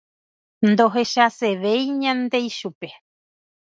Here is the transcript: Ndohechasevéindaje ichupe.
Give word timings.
Ndohechasevéindaje 0.69 2.39
ichupe. 2.49 2.87